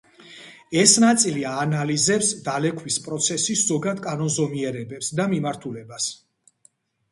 ეს 0.83 0.93
ნაწილი 1.03 1.43
აანალიზებს 1.49 2.31
დალექვის 2.47 2.97
პროცესის 3.09 3.63
ზოგად 3.69 4.03
კანონზომიერებებს 4.09 5.13
და 5.23 5.29
მიმართულებას. 5.37 6.13